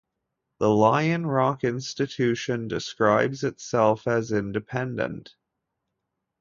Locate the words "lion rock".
0.67-1.63